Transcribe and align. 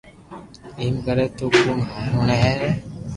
ايم 0.79 0.95
ڪري 1.05 1.25
تو 1.37 1.45
ڪوڻ 1.63 1.77
ھوڻي 2.11 2.37
لي 2.61 2.71